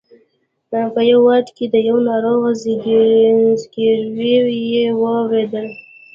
په 0.95 1.01
یوه 1.09 1.23
واټ 1.25 1.47
کې 1.57 1.65
د 1.73 1.75
یوه 1.87 2.01
ناروغ 2.09 2.43
زګېروی 2.63 4.41
یې 4.75 4.85
واورېدل. 5.01 5.67